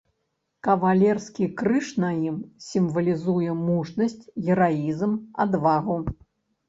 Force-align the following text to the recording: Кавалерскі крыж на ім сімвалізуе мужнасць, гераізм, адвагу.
Кавалерскі 0.67 1.45
крыж 1.59 1.91
на 2.03 2.09
ім 2.29 2.37
сімвалізуе 2.69 3.51
мужнасць, 3.67 4.29
гераізм, 4.49 5.13
адвагу. 5.47 6.03